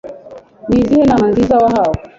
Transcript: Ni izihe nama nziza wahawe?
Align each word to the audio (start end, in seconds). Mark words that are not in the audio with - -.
Ni 0.67 0.77
izihe 0.81 1.03
nama 1.09 1.25
nziza 1.31 1.55
wahawe? 1.63 1.97